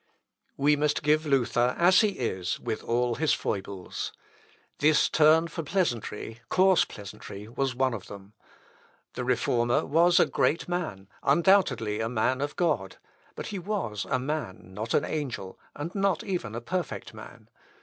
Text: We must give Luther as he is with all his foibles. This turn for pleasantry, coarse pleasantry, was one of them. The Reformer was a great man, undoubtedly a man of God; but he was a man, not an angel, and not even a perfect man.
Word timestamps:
We 0.57 0.75
must 0.75 1.03
give 1.03 1.27
Luther 1.27 1.75
as 1.77 2.01
he 2.01 2.07
is 2.13 2.59
with 2.59 2.81
all 2.83 3.13
his 3.13 3.33
foibles. 3.35 4.11
This 4.79 5.07
turn 5.07 5.47
for 5.47 5.61
pleasantry, 5.61 6.39
coarse 6.49 6.85
pleasantry, 6.85 7.47
was 7.47 7.75
one 7.75 7.93
of 7.93 8.07
them. 8.07 8.33
The 9.13 9.23
Reformer 9.23 9.85
was 9.85 10.19
a 10.19 10.25
great 10.25 10.67
man, 10.67 11.07
undoubtedly 11.21 11.99
a 11.99 12.09
man 12.09 12.41
of 12.41 12.55
God; 12.55 12.97
but 13.35 13.45
he 13.53 13.59
was 13.59 14.07
a 14.09 14.17
man, 14.17 14.73
not 14.73 14.95
an 14.95 15.05
angel, 15.05 15.59
and 15.75 15.93
not 15.93 16.23
even 16.23 16.55
a 16.55 16.61
perfect 16.61 17.13
man. 17.13 17.47